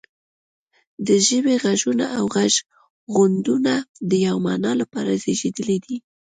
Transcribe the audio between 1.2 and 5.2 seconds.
ژبې غږونه او غږغونډونه د یوې معنا لپاره